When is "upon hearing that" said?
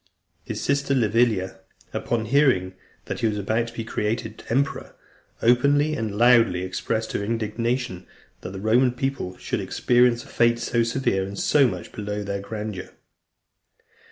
1.93-3.19